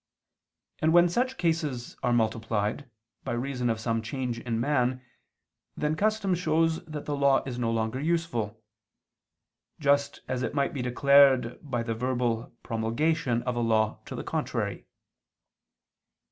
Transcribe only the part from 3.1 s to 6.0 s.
by reason of some change in man, then